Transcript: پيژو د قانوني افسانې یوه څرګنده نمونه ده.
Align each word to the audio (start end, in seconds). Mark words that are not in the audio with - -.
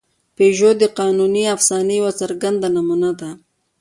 پيژو 0.35 0.69
د 0.81 0.83
قانوني 0.99 1.43
افسانې 1.55 1.93
یوه 2.01 2.11
څرګنده 2.21 2.67
نمونه 2.75 3.09
ده. 3.19 3.29